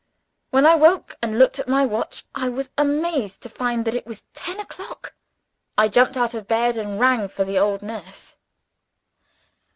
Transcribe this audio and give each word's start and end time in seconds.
When 0.49 0.65
I 0.65 0.73
woke, 0.73 1.15
and 1.21 1.37
looked 1.37 1.59
at 1.59 1.67
my 1.67 1.85
watch, 1.85 2.23
I 2.33 2.49
was 2.49 2.71
amazed 2.75 3.41
to 3.41 3.49
find 3.49 3.85
that 3.85 3.93
it 3.93 4.07
was 4.07 4.23
ten 4.33 4.59
o'clock. 4.59 5.13
I 5.77 5.89
jumped 5.89 6.17
out 6.17 6.33
of 6.33 6.47
bed, 6.47 6.75
and 6.75 6.99
rang 6.99 7.27
for 7.27 7.43
the 7.43 7.59
old 7.59 7.83
nurse. 7.83 8.37